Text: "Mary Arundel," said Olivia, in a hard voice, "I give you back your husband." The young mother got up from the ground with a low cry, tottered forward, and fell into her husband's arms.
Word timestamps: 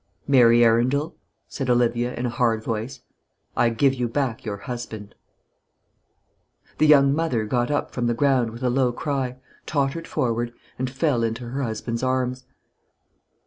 "Mary 0.27 0.63
Arundel," 0.65 1.15
said 1.47 1.69
Olivia, 1.69 2.15
in 2.15 2.25
a 2.25 2.29
hard 2.31 2.63
voice, 2.63 3.01
"I 3.55 3.69
give 3.69 3.93
you 3.93 4.07
back 4.07 4.43
your 4.43 4.57
husband." 4.57 5.13
The 6.79 6.87
young 6.87 7.13
mother 7.13 7.45
got 7.45 7.69
up 7.69 7.91
from 7.91 8.07
the 8.07 8.15
ground 8.15 8.49
with 8.49 8.63
a 8.63 8.71
low 8.71 8.91
cry, 8.93 9.37
tottered 9.67 10.07
forward, 10.07 10.53
and 10.79 10.89
fell 10.89 11.21
into 11.21 11.49
her 11.49 11.61
husband's 11.61 12.01
arms. 12.01 12.45